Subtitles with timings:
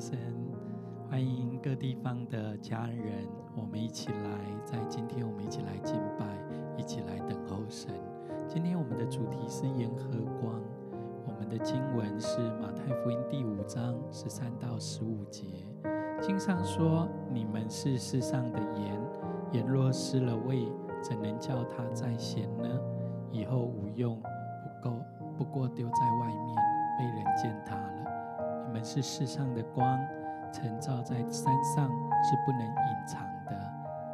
[0.00, 0.18] 神，
[1.10, 6.24] 欢迎各地方的家人，我们一起来，在今天我们一起来敬拜，
[6.78, 7.92] 一起来等候神。
[8.48, 10.08] 今天我们的主题是盐和
[10.40, 10.58] 光，
[11.26, 15.44] 我们的经文是马太福音第五章十三到十五节。
[16.18, 18.98] 经上说：“你们是世上的盐，
[19.52, 20.66] 盐若失了味，
[21.02, 22.66] 怎能叫它再咸呢？
[23.30, 24.96] 以后无用，不够，
[25.36, 26.56] 不过丢在外面，
[26.98, 27.78] 被人践踏。”
[28.82, 29.98] 是世上的光，
[30.52, 31.88] 晨照在山上
[32.22, 33.50] 是不能隐藏的。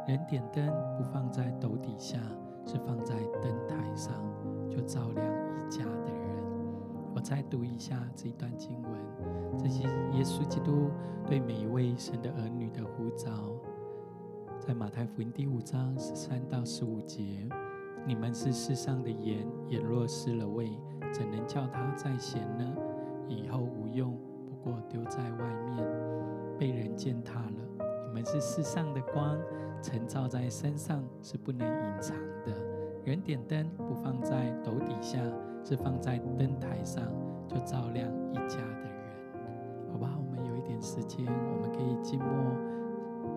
[0.07, 0.65] 人点灯
[0.97, 2.17] 不放在斗底下，
[2.65, 4.13] 是放在灯台上，
[4.69, 6.27] 就照亮一家的人。
[7.15, 8.91] 我再读一下这一段经文，
[9.57, 10.91] 这是耶稣基督
[11.25, 13.31] 对每一位神的儿女的呼召，
[14.59, 17.49] 在马太福音第五章十三到十五节：
[18.05, 20.71] 你们是世上的盐，盐若失了味，
[21.11, 22.73] 怎能叫它再咸呢？
[23.27, 24.17] 以后无用。
[26.57, 27.85] 被人践踏了。
[28.07, 29.37] 你们是世上的光，
[29.81, 32.51] 晨照在山上是不能隐藏的。
[33.05, 35.19] 人点灯不放在斗底下，
[35.63, 37.03] 是放在灯台上，
[37.47, 39.91] 就照亮一家的人。
[39.91, 42.27] 好吧，我们有一点时间，我们可以静默，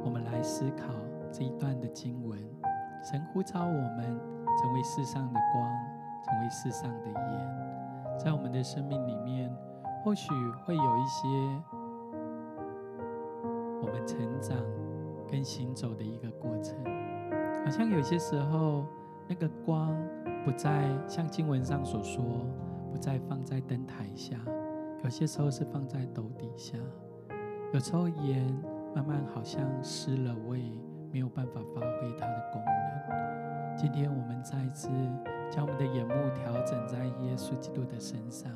[0.04, 0.92] 我们来思考
[1.30, 2.38] 这一段的经文。
[3.02, 4.20] 神呼召我们
[4.60, 5.70] 成为世上的光，
[6.24, 9.54] 成为世上的盐，在我们的生命里面。
[10.02, 10.32] 或许
[10.64, 11.28] 会有一些
[15.42, 16.76] 行走的一个过程，
[17.64, 18.86] 好像有些时候
[19.28, 19.96] 那个光
[20.44, 22.46] 不再像经文上所说，
[22.90, 24.36] 不再放在灯台下，
[25.04, 26.78] 有些时候是放在斗底下，
[27.72, 28.46] 有时候盐
[28.94, 30.72] 慢慢好像失了味，
[31.12, 33.76] 没有办法发挥它的功能。
[33.76, 34.88] 今天我们再一次
[35.48, 38.50] 将我们的眼目调整在耶稣基督的身上。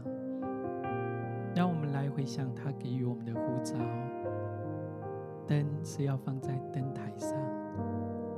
[1.55, 3.77] 让我们来回想他给予我们的呼召：
[5.47, 7.37] 灯是要放在灯台上，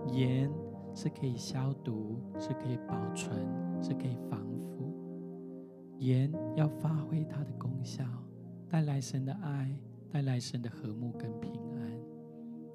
[0.09, 0.51] 盐
[0.95, 3.47] 是可以消毒，是可以保存，
[3.83, 4.93] 是可以防腐。
[5.99, 8.05] 盐要发挥它的功效，
[8.69, 9.75] 带来神的爱，
[10.11, 11.91] 带来神的和睦跟平安。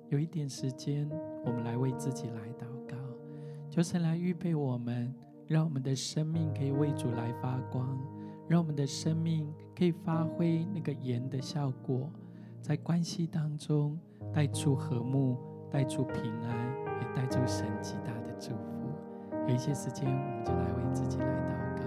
[0.10, 1.10] 有一点时间，
[1.46, 2.98] 我们来为自己来祷告，
[3.70, 5.14] 求神来预备我们，
[5.48, 7.98] 让我们的生命可以为主来发光。
[8.48, 12.10] 让我们的生命可以发挥那个盐的效果，
[12.62, 13.98] 在关系当中
[14.34, 15.38] 带出和睦，
[15.70, 16.50] 带出平安，
[17.02, 18.90] 也带出神极大的祝福。
[19.48, 21.32] 有一些时间，我们就来为自己来祷
[21.78, 21.84] 告。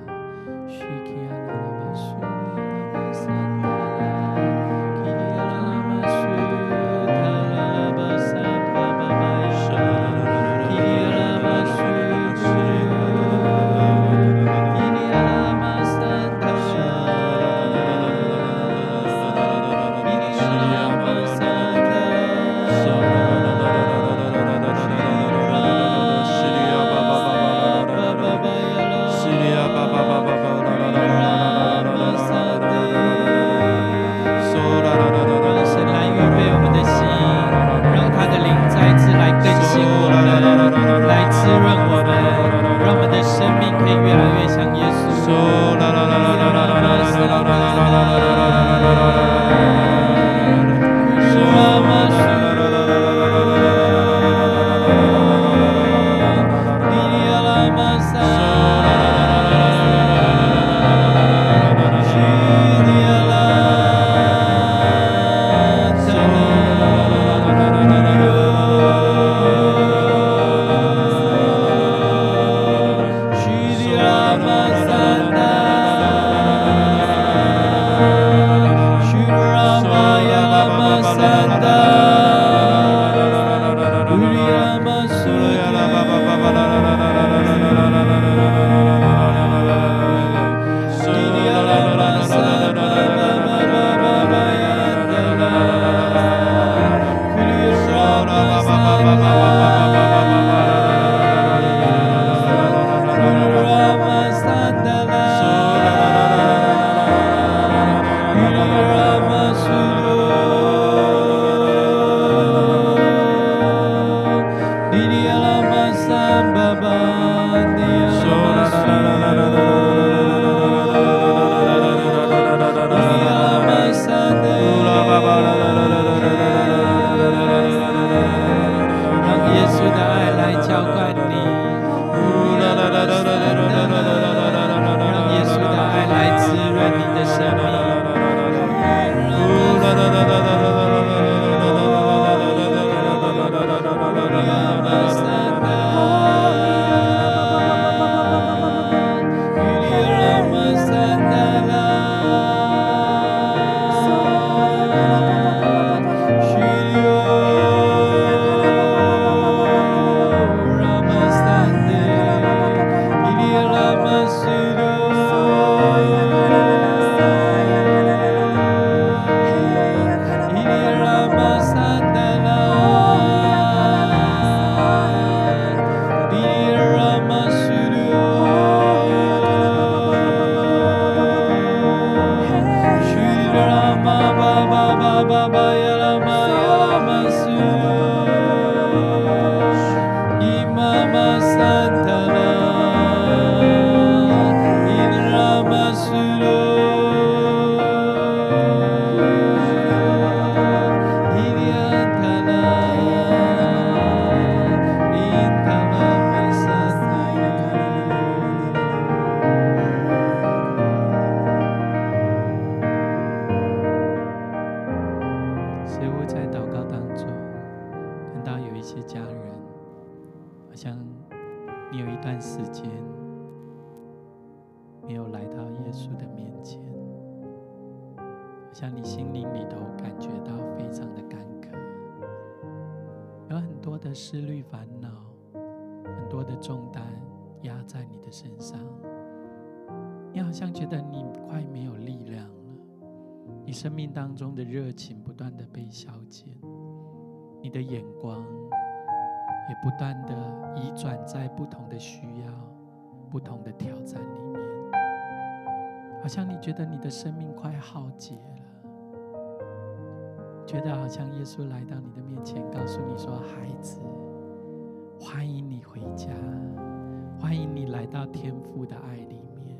[267.94, 269.78] 来到天父的爱里面，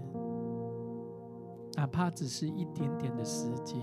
[1.77, 3.77] 哪怕只是一点点的时间，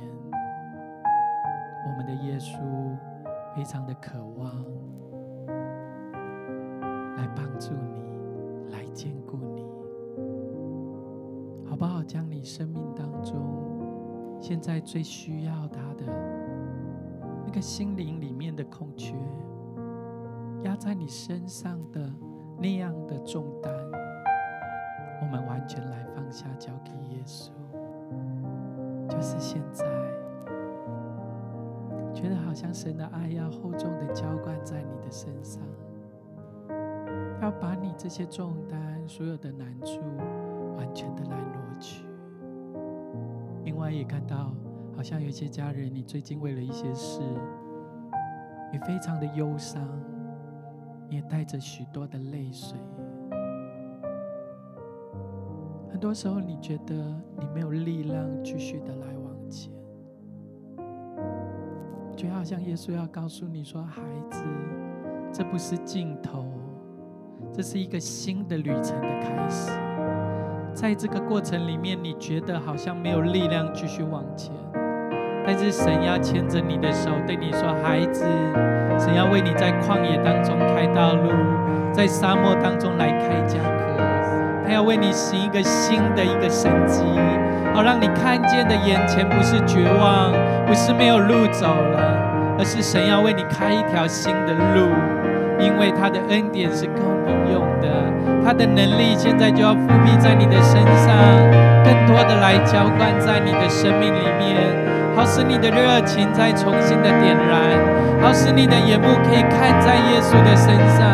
[1.86, 2.58] 我们的耶稣
[3.54, 4.50] 非常的渴望。”
[7.18, 9.64] 来帮助你，来坚固你，
[11.70, 12.02] 好不好？
[12.02, 13.36] 将你生命当中
[14.40, 16.06] 现在最需要他的
[17.46, 19.14] 那个心灵里面的空缺，
[20.64, 22.12] 压在你身上的
[22.58, 23.72] 那样的重担，
[25.32, 27.52] 我们完全来放下，交给耶稣。
[29.08, 29.86] 就是现在，
[32.14, 35.64] 觉得好像神的爱要厚重的浇灌在你的身上。
[37.42, 40.02] 要把你这些重担、所有的难处，
[40.76, 42.06] 完全的来挪去。
[43.64, 44.52] 另外也看到，
[44.98, 47.22] 好像有些家人，你最近为了一些事，
[48.74, 49.82] 也非常的忧伤，
[51.10, 52.78] 也带着许多的泪水。
[56.02, 56.96] 多时候，你觉得
[57.40, 59.72] 你没有力量继续的来往前，
[62.18, 64.44] 就好像耶稣要告诉你说：“孩子，
[65.32, 66.44] 这不是尽头。”
[67.54, 69.72] 这是一个新的旅程的开始，
[70.74, 74.52] 在这个过程里面，你觉得好像没有力量继续往前，
[75.46, 78.26] 但是神要牵着你的手，对你说：“孩子，
[78.98, 81.30] 神要为你在旷野当中开道路，
[81.94, 83.98] 在沙漠当中来开江河，
[84.72, 87.04] 要为你行一个新的一个神迹，
[87.74, 90.32] 好让你看见的眼前不是绝望，
[90.66, 94.88] 不是没有路走了，而是神要为你开一条新的路。”
[95.62, 97.88] 因为他的恩典是够你用的，
[98.44, 101.14] 他的能力现在就要复辟在你的身上，
[101.86, 104.58] 更多的来浇灌在你的生命里面，
[105.16, 107.78] 好使你的热情再重新的点燃，
[108.20, 111.06] 好使你的眼目可以看在耶稣的身上，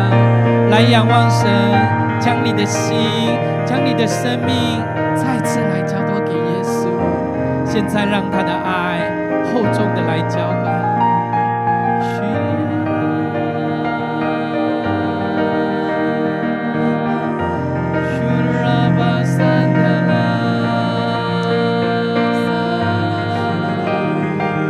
[0.70, 1.46] 来仰望神，
[2.20, 2.96] 将你的心，
[3.64, 4.82] 将你的生命，
[5.14, 6.88] 再次来交托给耶稣。
[7.64, 9.00] 现在让他的爱
[9.44, 10.66] 厚重的来浇灌。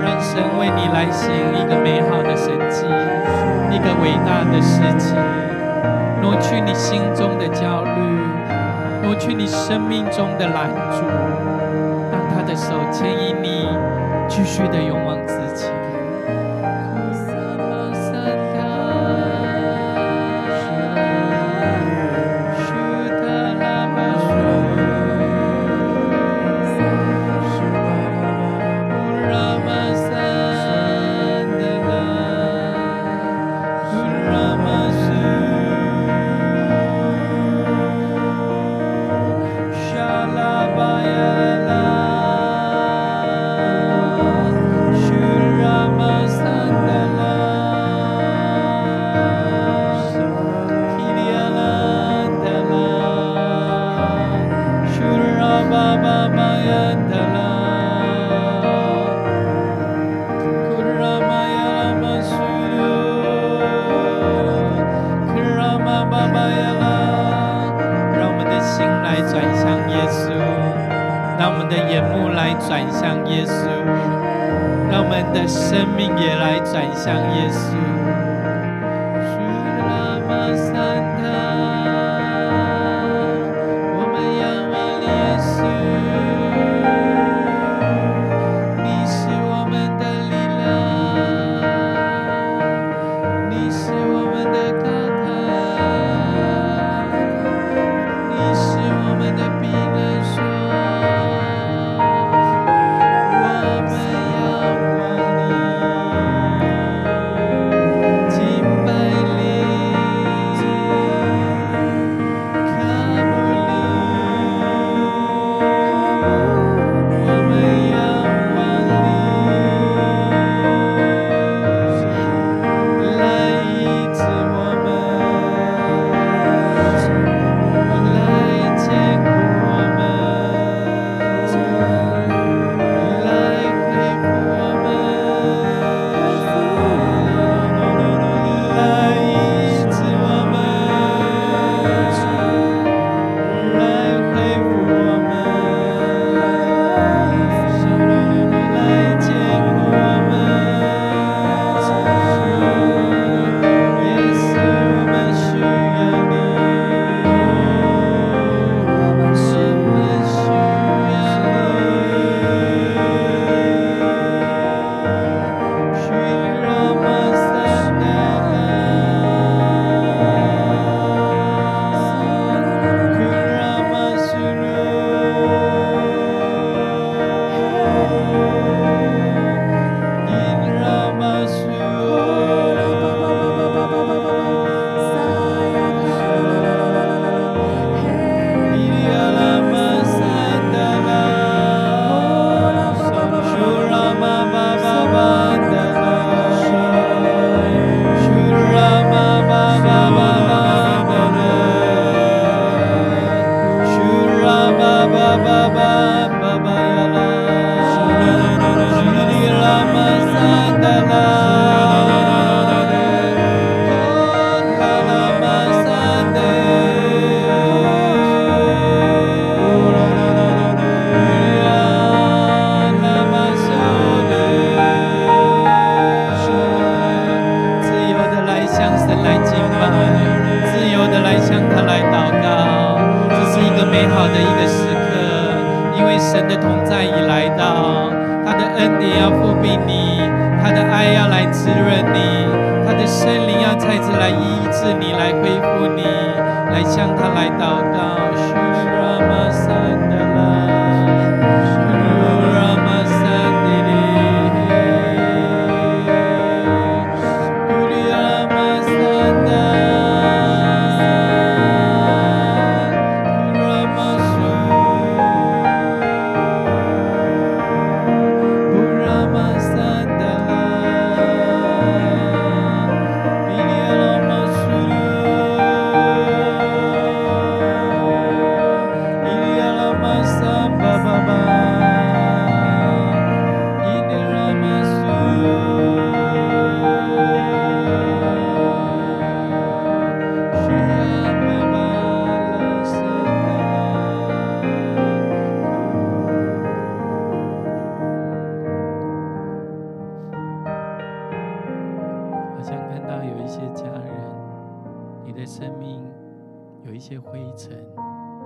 [0.03, 2.85] 让神为你来行一个美好的神迹，
[3.71, 5.17] 一个伟大的事情。
[6.41, 7.91] 去你心中的焦虑，
[9.03, 11.05] 抹去你生命中的拦阻，
[12.11, 13.69] 让他的手牵引你，
[14.29, 15.17] 继续的勇往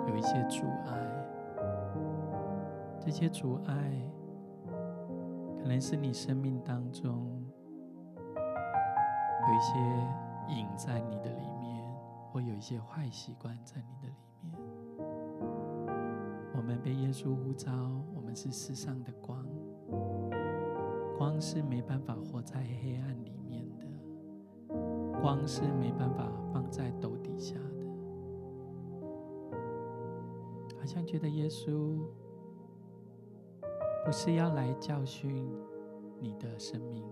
[0.08, 0.92] 有一些阻碍，
[3.00, 3.74] 这些阻碍
[5.60, 7.44] 可能是你生命当中
[9.48, 9.78] 有一些
[10.54, 11.94] 影在你的里面，
[12.30, 14.58] 或有一些坏习惯在你的里面。
[16.54, 17.72] 我们被耶稣呼召，
[18.14, 19.46] 我们是世上的光。
[21.16, 23.86] 光是没办法活在黑暗里面的，
[25.20, 27.54] 光是没办法放在斗底下。
[30.92, 31.96] 像觉得耶稣
[34.04, 35.48] 不是要来教训
[36.20, 37.02] 你的生命，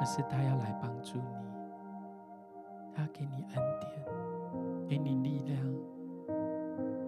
[0.00, 1.46] 而是他要来帮助你，
[2.92, 3.88] 他给你恩典。
[4.88, 5.56] 给你力量，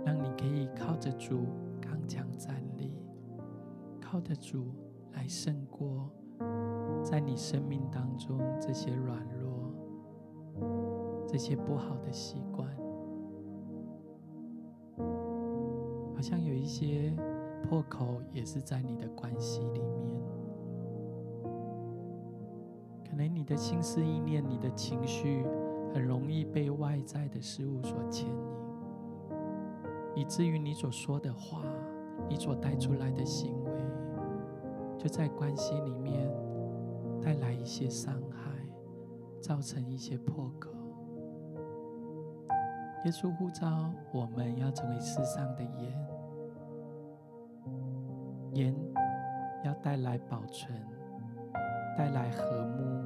[0.04, 1.46] 让你可以靠着主
[1.80, 2.94] 刚强站立，
[4.00, 4.66] 靠着主
[5.14, 6.10] 来胜过
[7.02, 9.72] 在你生命当中这些软弱、
[11.26, 12.68] 这些不好的习惯。
[16.20, 17.10] 好像有一些
[17.62, 20.20] 破口也是在你的关系里面，
[23.08, 25.46] 可能你的心思意念、你的情绪。
[25.94, 28.34] 很容易被外在的事物所牵引，
[30.14, 31.62] 以至于你所说的话，
[32.28, 33.70] 你所带出来的行为，
[34.98, 36.30] 就在关系里面
[37.20, 38.52] 带来一些伤害，
[39.40, 40.70] 造成一些破口。
[43.06, 46.08] 耶稣呼召我们要成为世上的盐，
[48.52, 48.74] 盐
[49.64, 50.72] 要带来保存，
[51.96, 53.04] 带来和睦。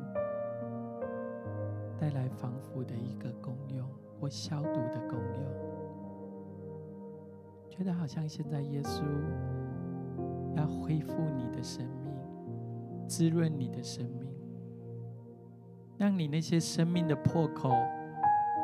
[1.96, 3.88] 带来防腐的一个功用，
[4.20, 5.42] 或消毒的功用，
[7.70, 9.00] 觉得好像现在耶稣
[10.54, 12.12] 要恢复你的生命，
[13.08, 14.28] 滋润你的生命，
[15.96, 17.70] 让你那些生命的破口，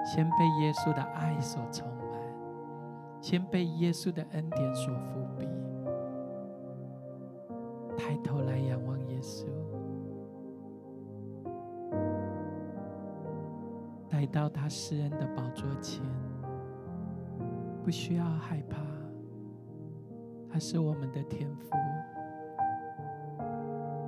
[0.05, 5.47] 先被耶稣的爱所充满，先被耶稣的恩典所覆庇，
[8.01, 9.45] 抬头来仰望耶稣。
[14.11, 16.03] 来到他施恩的宝座前，
[17.85, 18.79] 不需要害怕。
[20.51, 21.77] 他是我们的天父，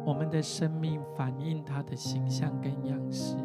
[0.07, 3.37] 我们的生命反映他的形象跟样式，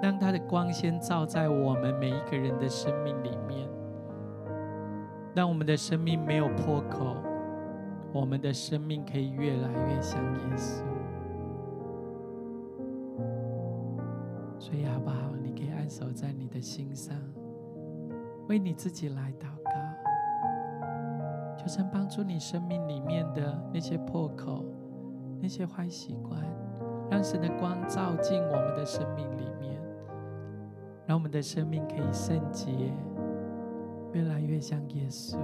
[0.00, 3.68] 让他的光先照在我们每一个人的生命里面，
[5.34, 7.16] 让我们的生命没有破口，
[8.14, 10.84] 我们的生命可以越来越像耶稣。
[14.56, 15.32] 所以好不好？
[15.42, 17.14] 你可以按守在你的心上，
[18.48, 19.72] 为你自己来祷告，
[21.58, 24.64] 求神帮助你生命里面的那些破口、
[25.42, 26.40] 那些坏习惯，
[27.10, 29.78] 让神的光照进我们的生命里面，
[31.04, 32.70] 让我们的生命可以圣洁，
[34.12, 35.36] 越来越像耶稣，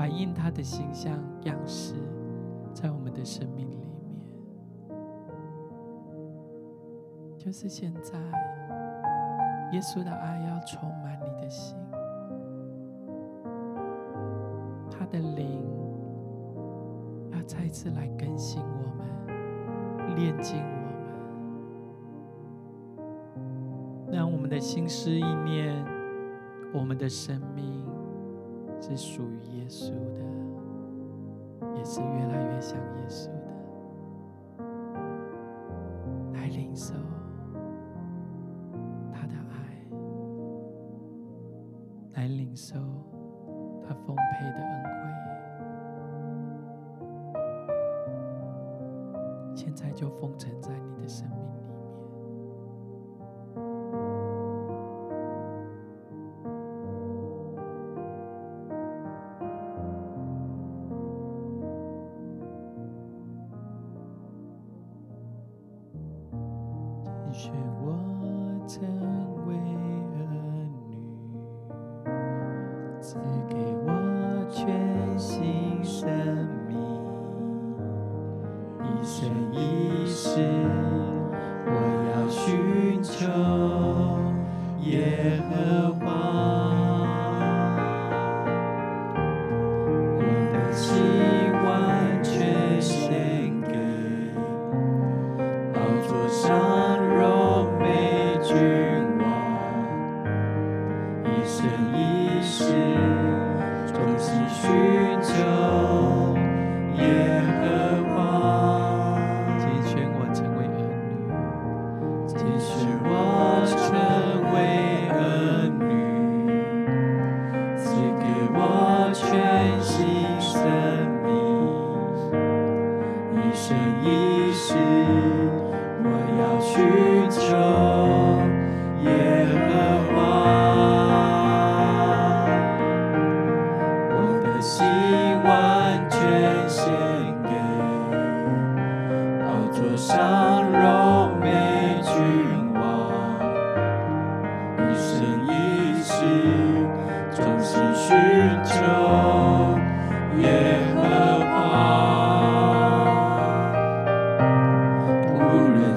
[0.00, 1.94] 反映他的形象样式，
[2.72, 3.86] 在我们的生命里面。
[7.36, 8.18] 就是现在，
[9.72, 11.76] 耶稣的爱要充满你的心，
[14.90, 15.62] 他的灵
[17.32, 19.06] 要再次来更新我们，
[20.16, 20.56] 炼净
[22.96, 23.02] 我
[24.06, 25.76] 们，让我们的心思意念，
[26.72, 27.84] 我们的生命
[28.80, 30.22] 是属于耶稣的，
[31.76, 33.46] 也是越来越像耶稣的，
[36.34, 36.94] 来领受
[39.12, 39.54] 他的爱，
[42.14, 42.26] 来。
[42.26, 42.76] 领受
[43.86, 44.90] 他丰沛的恩惠，
[49.54, 51.49] 现在就封存在你的生命。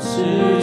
[0.03, 0.62] 是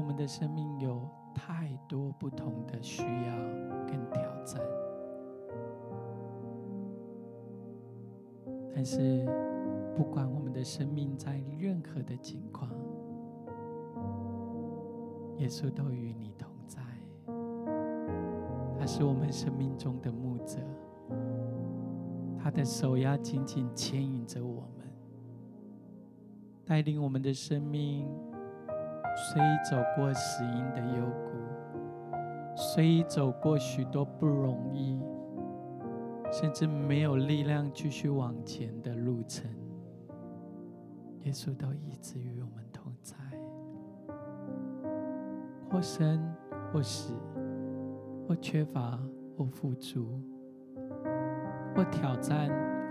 [0.00, 3.36] 我们的生命有太多不同的需要
[3.86, 4.58] 跟挑战，
[8.74, 9.28] 但是
[9.94, 12.70] 不管我们的生命在任何的情况，
[15.36, 16.80] 耶稣都与你同在，
[18.78, 20.58] 他是我们生命中的牧者。
[22.42, 24.90] 他的手要紧紧牵引着我们，
[26.64, 28.08] 带领我们的生命，
[29.22, 34.98] 虽走过死荫的幽谷，虽走过许多不容易，
[36.32, 39.50] 甚至没有力量继续往前的路程，
[41.24, 43.14] 耶稣都一直与我们同在，
[45.70, 46.34] 或生
[46.72, 47.14] 或死，
[48.26, 48.98] 或缺乏
[49.36, 50.20] 或富足。
[51.72, 52.50] 或挑战，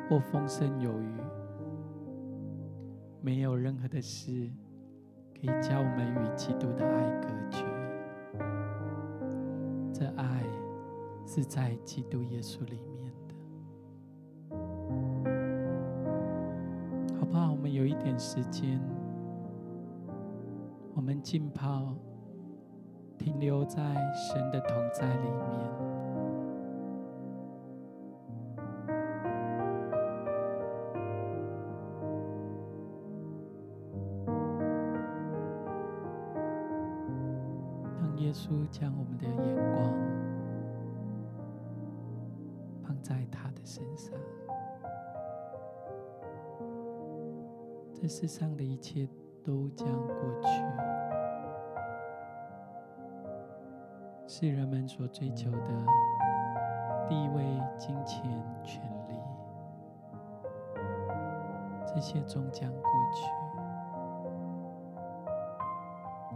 [0.09, 1.21] 或丰盛有余，
[3.21, 4.49] 没有任何的事
[5.41, 7.63] 可以将我们与基督的爱隔绝。
[9.93, 10.43] 这爱
[11.25, 13.35] 是在基督耶稣里面的，
[17.17, 17.51] 好不好？
[17.51, 18.81] 我们有一点时间，
[20.93, 21.95] 我们浸泡，
[23.17, 23.81] 停留在
[24.13, 25.88] 神的同在里面。
[48.01, 49.05] 这世上的一切
[49.43, 50.47] 都将过去，
[54.25, 55.67] 是人们所追求的
[57.09, 57.43] 地位、
[57.77, 58.23] 金钱、
[58.63, 59.19] 权力，
[61.85, 63.25] 这些终将过去。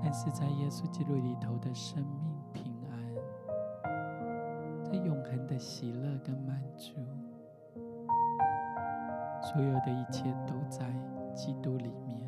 [0.04, 3.00] 但是在耶稣基督里头的生命平安，
[4.84, 6.96] 这永恒的喜乐跟满足，
[9.42, 10.86] 所有的一切都在
[11.34, 12.24] 基督里面。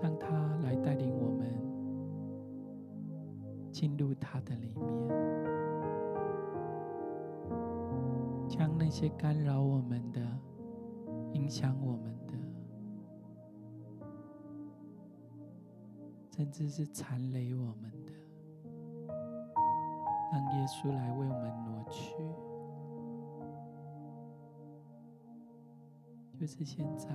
[0.00, 0.28] 让他
[0.62, 1.60] 来带领我们
[3.72, 4.86] 进入他的里面，
[8.48, 10.20] 将那些干扰我们的、
[11.32, 12.34] 影响我们的。
[16.30, 18.12] 甚至是缠累我们的，
[20.30, 22.14] 让耶稣来为我们挪去。
[26.48, 27.08] 是现在，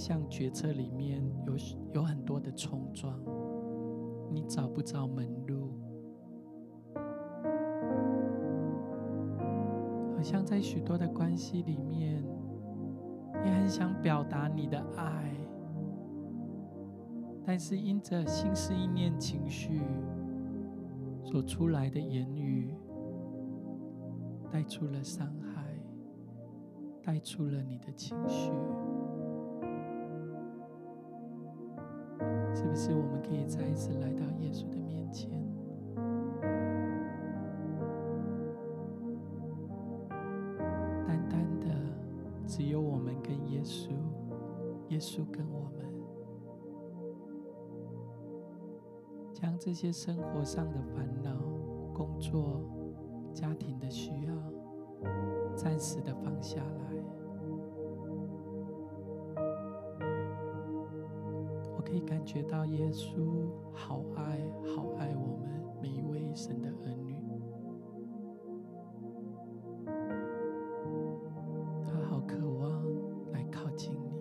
[0.00, 1.52] 向决策里面有
[1.92, 3.20] 有很多的冲撞，
[4.32, 5.74] 你找不着门路，
[10.16, 12.24] 好像在许多的关系里面，
[13.44, 15.36] 你很想表达你的爱，
[17.44, 19.82] 但是因着心思意念情绪
[21.22, 22.74] 所出来的言语。
[24.50, 25.78] 带出了伤害，
[27.04, 28.50] 带出了你的情绪，
[32.60, 32.90] 是不是？
[32.92, 35.30] 我们可以再一次来到耶稣的面前，
[41.06, 41.66] 单单的
[42.46, 43.88] 只有我们跟耶稣，
[44.88, 45.90] 耶稣跟我们，
[49.32, 51.30] 将这些生活上的烦恼、
[51.94, 52.60] 工作、
[53.32, 54.34] 家庭的需要，
[55.56, 56.90] 暂时的放下来。
[62.32, 65.50] 觉到耶稣好爱、好爱我们
[65.82, 67.16] 每一位神的儿女，
[71.84, 72.84] 他好渴望
[73.32, 74.12] 来靠近你，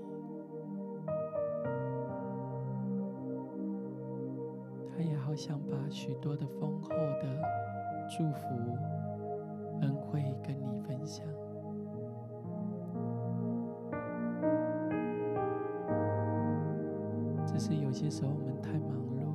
[4.88, 7.40] 他也好想把许多的丰厚的
[8.10, 8.69] 祝福。
[18.12, 19.30] 那时候我们太忙碌了，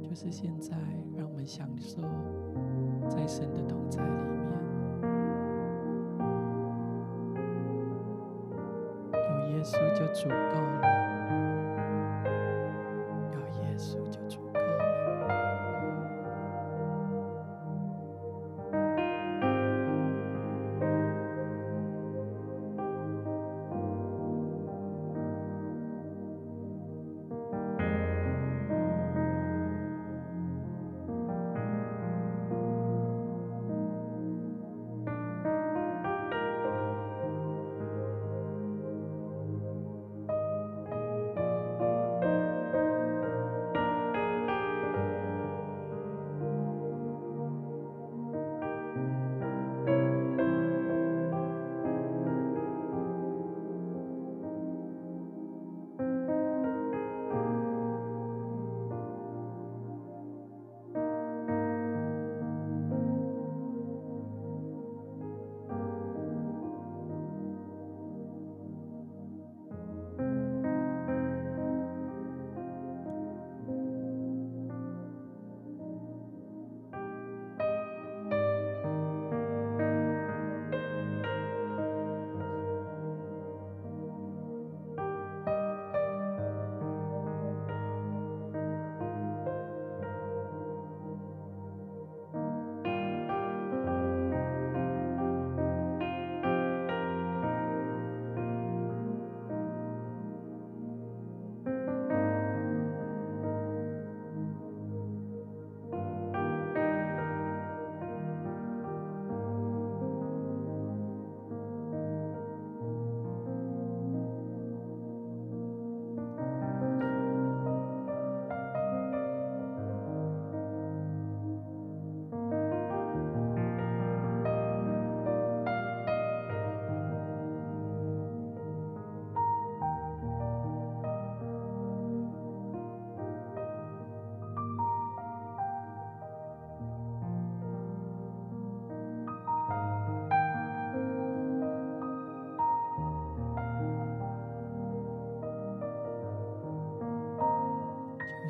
[0.00, 0.76] 就是现在，
[1.16, 2.00] 让我们享受
[3.08, 4.40] 在神的同在里面，
[9.10, 9.18] 有
[9.56, 10.73] 耶稣就足够。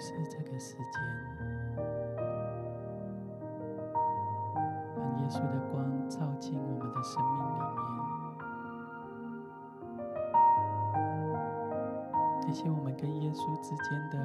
[0.05, 0.85] 是这个时间，
[4.99, 7.89] 让耶稣的光照进我们的生命里面，
[12.47, 14.19] 那些我们跟耶稣之间的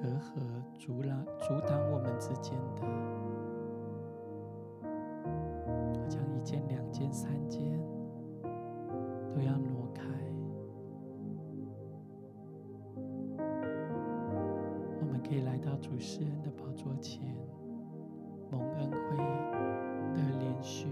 [0.00, 0.38] 隔阂、
[0.78, 2.86] 阻拦、阻挡我们之间的，
[6.00, 7.76] 好像一件、两件、三件，
[9.34, 9.52] 都要
[15.80, 17.22] 主施恩的宝座前，
[18.50, 19.16] 蒙恩惠
[20.14, 20.86] 的怜恤，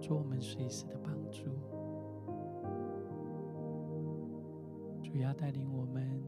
[0.00, 1.44] 做我们随时的帮助。
[5.02, 6.22] 主要带领我们，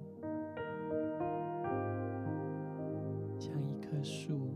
[3.38, 4.54] 像一棵树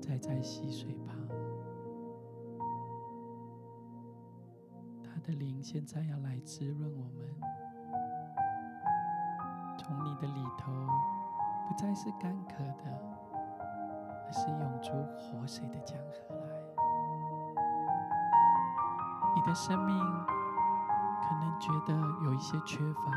[0.00, 1.16] 栽在溪水旁。
[5.02, 7.26] 它的灵现在要来滋润我们，
[9.78, 10.70] 从你的里头
[11.68, 12.84] 不再是干渴的，
[14.26, 16.46] 而是涌出活水的江河来。
[19.34, 19.96] 你的生命。
[21.28, 21.92] 可能觉得
[22.24, 23.10] 有一些缺乏，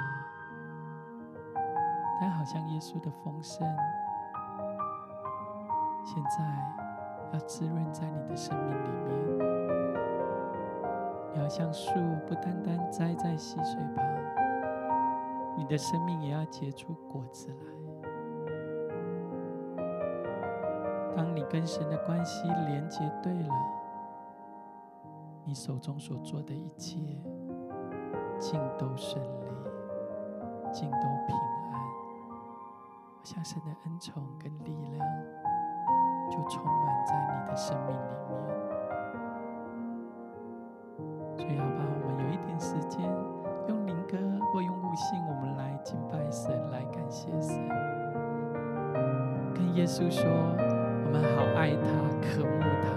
[2.20, 3.68] 但好像耶稣的丰盛，
[6.04, 6.44] 现在
[7.32, 9.18] 要滋润在你的生命里面。
[11.34, 11.94] 你要像树，
[12.28, 14.04] 不单单栽在溪水旁，
[15.56, 17.79] 你的生命也要结出果子来。
[21.20, 23.54] 当你跟神的关系连接对了，
[25.44, 26.98] 你手中所做的一切。
[28.40, 29.48] 尽都顺利，
[30.72, 30.98] 尽都
[31.28, 31.82] 平安。
[33.20, 35.06] 我想神的恩宠跟力量
[36.32, 38.40] 就充满在你的生命里面。
[41.36, 43.02] 所以，好吧，我们有一点时间，
[43.68, 44.18] 用灵歌
[44.54, 47.68] 或用悟性，我们来敬拜神，来感谢神，
[49.54, 50.26] 跟耶稣说，
[51.12, 51.88] 我们好爱他，
[52.22, 52.88] 渴慕他，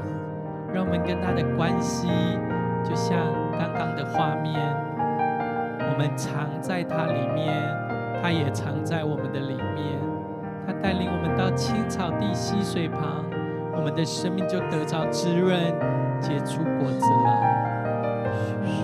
[0.71, 2.09] 让我们跟他的关系，
[2.85, 3.17] 就像
[3.59, 4.55] 刚刚的画面。
[5.79, 7.57] 我们藏在他里面，
[8.23, 9.99] 他也藏在我们的里面。
[10.67, 13.25] 他带领我们到青草地、溪水旁，
[13.75, 15.59] 我们的生命就得着滋润，
[16.21, 18.82] 结出果子来。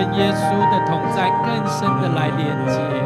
[0.00, 3.00] 跟耶稣的同在更深的来连接。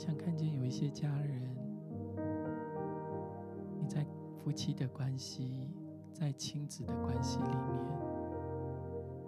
[0.00, 1.42] 像看见有一些家人，
[3.78, 4.02] 你在
[4.38, 5.68] 夫妻的关系，
[6.10, 7.84] 在亲子的关系里面，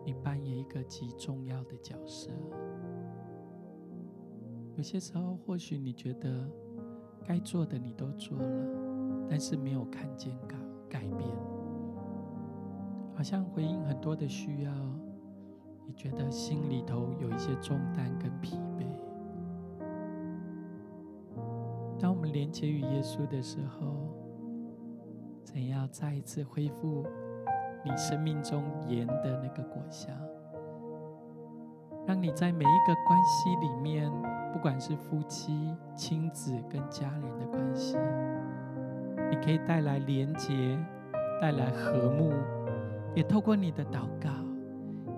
[0.07, 2.31] 你扮演一个极重要的角色。
[4.75, 6.49] 有些时候，或许你觉得
[7.23, 10.57] 该做的你都做了，但是没有看见改
[10.89, 11.29] 改变，
[13.14, 14.73] 好像回应很多的需要，
[15.87, 18.57] 你觉得心里头有一些重担跟疲
[22.03, 24.12] 当我们连接与耶稣的时候，
[25.44, 27.07] 怎样再一次恢复
[27.84, 30.12] 你生命中盐的那个果香，
[32.05, 34.11] 让你在每一个关系里面。
[34.53, 37.96] 不管是夫妻、亲子跟家人的关系，
[39.30, 40.78] 你可以带来连结，
[41.40, 42.32] 带来和睦，
[43.14, 44.28] 也透过你的祷告，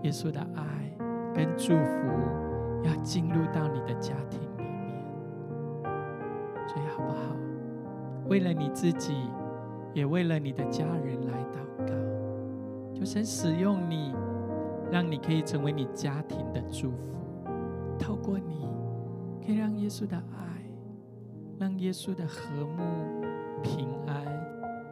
[0.03, 0.97] 耶稣的爱
[1.35, 2.07] 跟祝福
[2.85, 4.39] 要进入到你的家庭
[8.35, 9.14] 为了你自己，
[9.93, 11.95] 也为了你的家人来祷告，
[12.93, 14.12] 就神使用你，
[14.91, 17.14] 让你可以成为你家庭的祝福，
[17.97, 18.66] 透过你。
[19.47, 20.64] 可以让耶稣的爱，
[21.61, 22.82] 让耶稣的和睦、
[23.62, 24.26] 平安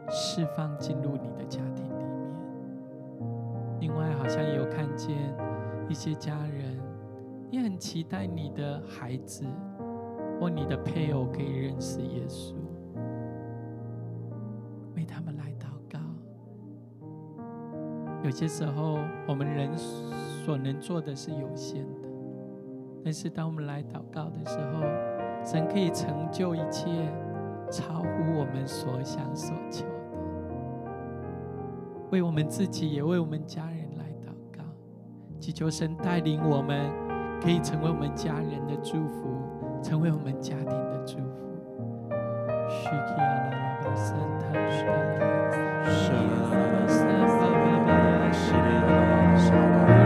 [0.09, 2.25] 释放进入你的家庭里面。
[3.81, 5.17] 另外，好像有看见
[5.89, 6.79] 一些家人，
[7.51, 9.43] 你很期待你的孩子
[10.39, 12.53] 或你的配偶可以认识耶稣，
[18.23, 21.99] 有些时候，我们人所能做的是有限的。
[23.03, 24.81] 但是，当我们来祷告的时候，
[25.45, 26.87] 神可以成就一切，
[27.69, 29.91] 超乎我们所想所求的。
[32.11, 34.63] 为我们自己，也为我们家人来祷告，
[35.37, 36.89] 祈求神带领我们，
[37.41, 39.37] 可以成为我们家人的祝福，
[39.81, 41.43] 成为我们家庭的祝福。
[43.83, 45.67] Shri Ram,
[48.33, 50.02] Shri Ram, Shri Ram.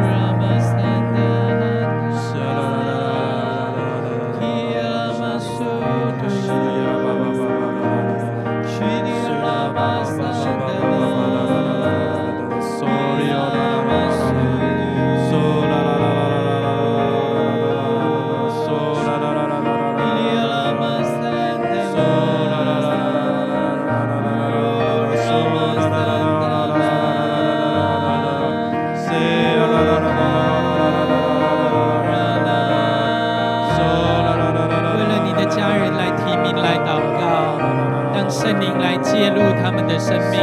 [39.18, 40.40] 介入他们的生命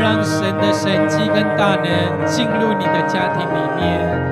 [0.00, 4.22] 让神的神迹跟大能进入你的家庭里面。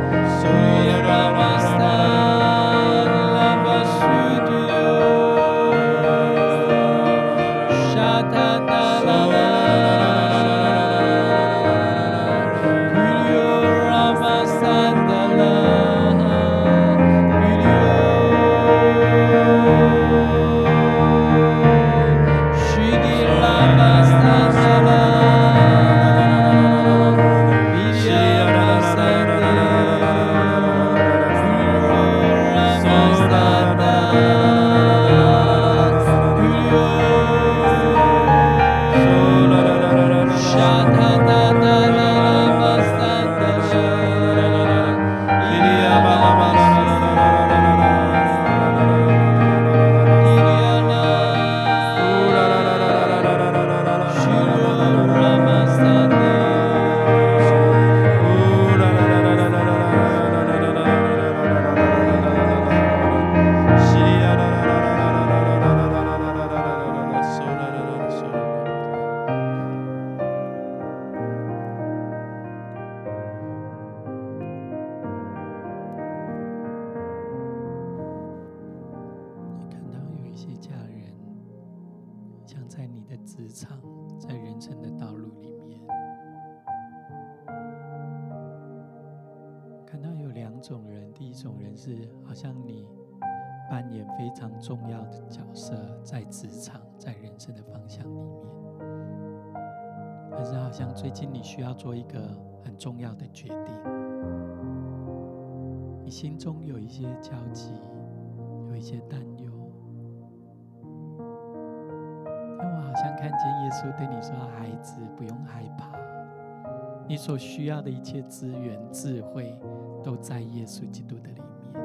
[117.60, 119.54] 需要的一切资源、智慧，
[120.02, 121.82] 都在耶稣基督的里面。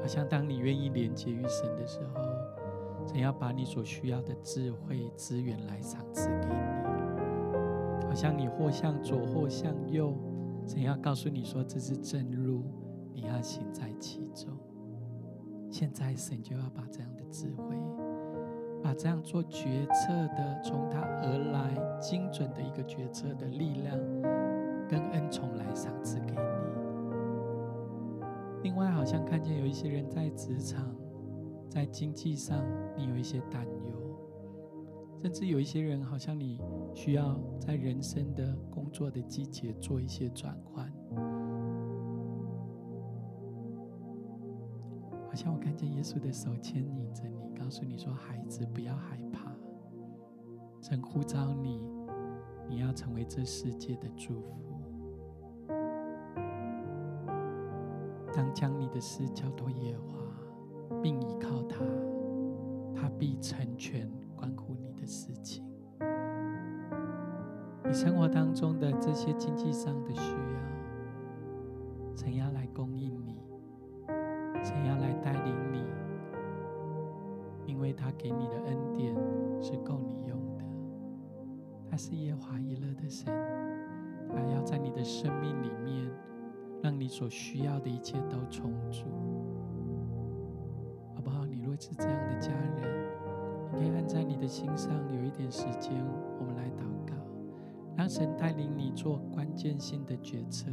[0.00, 2.20] 好像当你愿意连接于神的时候，
[3.06, 8.08] 神要把你所需要的智慧、资源来赏赐给你。
[8.08, 10.12] 好像你或向左，或向右，
[10.66, 12.64] 神要告诉你说，这是正路，
[13.14, 14.58] 你要行在其中。
[15.70, 17.76] 现在神就要把这样的智慧，
[18.82, 23.96] 把这样做决策的从他而来精准的一个决策的力量
[24.88, 26.38] 跟恩宠来赏赐给你。
[28.62, 30.94] 另外，好像看见有一些人在职场、
[31.68, 32.64] 在经济上，
[32.96, 34.18] 你有一些担忧，
[35.22, 36.60] 甚至有一些人好像你
[36.94, 40.92] 需要在人生的工作的季节做一些转换。
[45.28, 49.52] 好像我看见耶稣的手牵引着你，告诉你说：“孩子，不要害怕，
[50.80, 51.80] 神呼召你，
[52.68, 54.67] 你要成为这世界的祝福。
[58.38, 61.80] 当将你的事交托耶和华，并依靠他，
[62.94, 65.64] 他必成全关乎你的事情。
[67.84, 70.38] 你生活当中的这些经济上的需要，
[87.18, 89.06] 所需要的一切都充足，
[91.16, 91.44] 好不好？
[91.44, 93.08] 你若是这样的家人，
[93.72, 95.92] 你可以按在你的心上，有一点时间，
[96.38, 97.16] 我们来祷告，
[97.96, 100.70] 让神带领你做关键性的决策。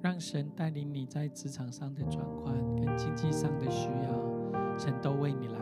[0.00, 5.58] 让神带领你在职场上的转换跟经济上的需要，神都为你来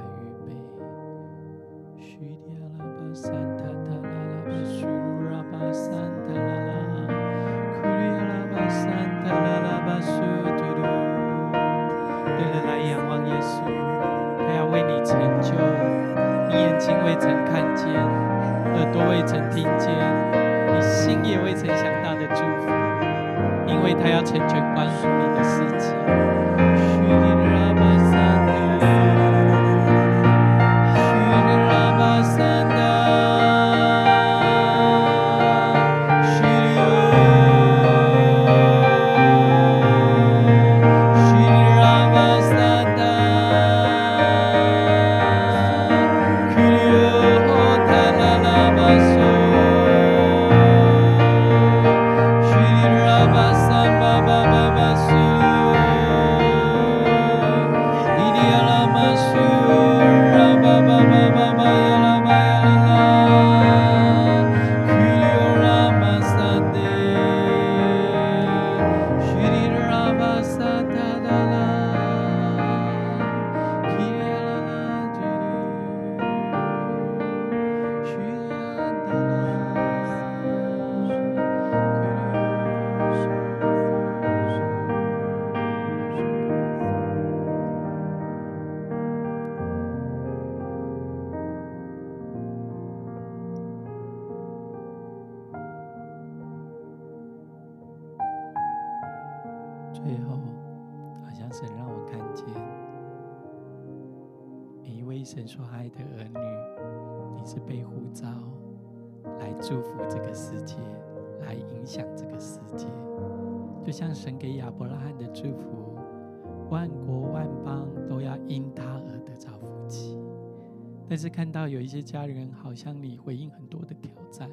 [121.84, 124.50] 一些家人，好像你回应很多的挑战，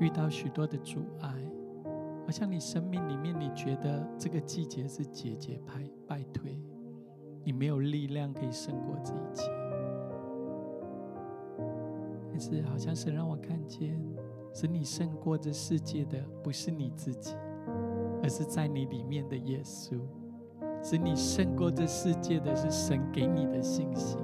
[0.00, 1.32] 遇到许多的阻碍。
[2.24, 6.60] 好像你生命里面，你觉得这个季节是节节败败退，
[7.44, 9.44] 你没有力量可以胜过这一切。
[12.28, 13.96] 但是，好像神让我看见，
[14.52, 17.36] 使你胜过这世界的不是你自己，
[18.20, 19.96] 而是在你里面的耶稣。
[20.82, 24.18] 使你胜过这世界的是神给你的信心。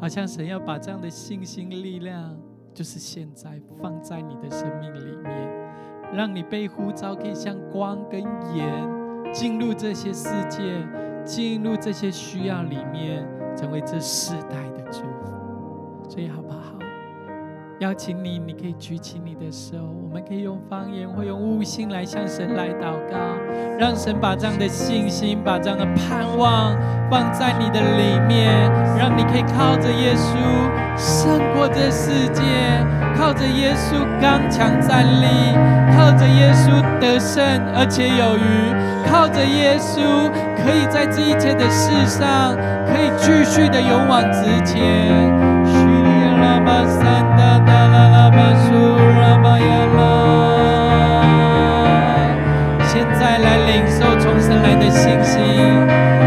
[0.00, 2.36] 好像神要把这样的信心力量，
[2.72, 5.48] 就是现在放在你的生命里面。
[6.12, 8.22] 让你被呼召，可以像光跟
[8.54, 10.86] 盐进入这些世界，
[11.24, 16.08] 进入这些需要里面，成为这世代的祝福。
[16.08, 16.77] 所以好不好？
[17.80, 23.16] 邀请你，你可以举起你的手，我们可以用方言或用悟性来向神来祷告，
[23.78, 26.76] 让神把这样的信心、把这样的盼望
[27.08, 28.52] 放在你的里面，
[28.98, 30.34] 让你可以靠着耶稣
[30.96, 32.42] 胜过这世界，
[33.16, 35.54] 靠着耶稣刚强站立，
[35.94, 37.40] 靠着耶稣得胜
[37.76, 38.74] 而且有余，
[39.08, 40.02] 靠着耶稣
[40.58, 42.56] 可以在这一切的事上
[42.90, 45.06] 可以继续的勇往直前。
[45.64, 46.10] 叙利
[46.42, 47.22] 亚巴山
[54.90, 55.40] 信心，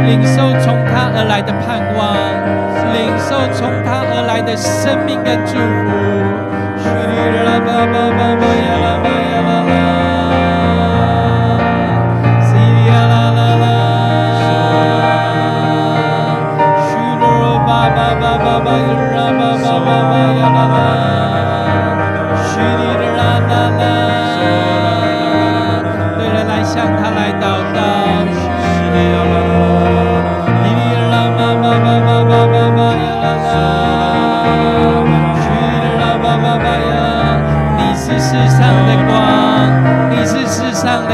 [0.05, 2.15] 领受从他而来的盼望，
[2.93, 5.91] 领受从他而来的生命的祝福。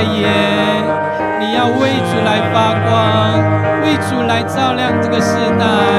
[0.03, 0.27] 的，
[1.39, 2.89] 你要为主来发光，
[3.81, 5.96] 为主来照亮这个时代。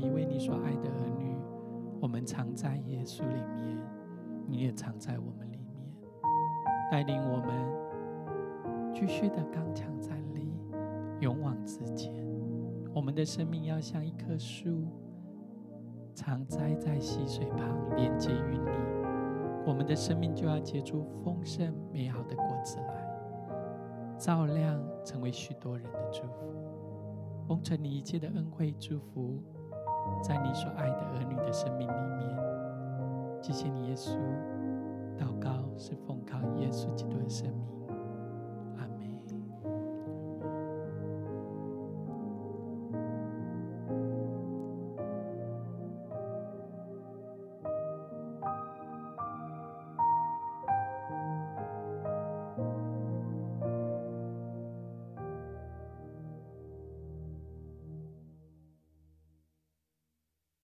[0.00, 1.34] 每一位你所爱的儿女，
[2.00, 3.76] 我们藏在耶稣里面，
[4.46, 5.92] 你也藏在我们里面，
[6.88, 10.52] 带领我们继续的刚强站立，
[11.18, 12.14] 勇往直前。
[12.94, 14.86] 我们的生命要像一棵树，
[16.14, 18.70] 常栽在溪水旁，连接于你。
[19.66, 26.54] 我们的生命就要结出丰盛美好的果子来，照亮成为许多人的祝福。
[27.48, 29.42] 奉承你一切的恩惠祝福，
[30.22, 32.36] 在你所爱的儿女的生命里面。
[33.42, 34.18] 谢谢你，耶稣。
[35.18, 37.77] 祷告是奉靠耶稣基督的生命。